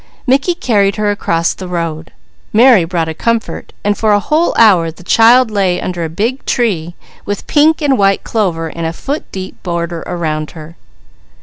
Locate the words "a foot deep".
8.83-9.61